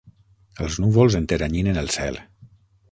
[0.65, 2.21] Els núvols enteranyinen el cel.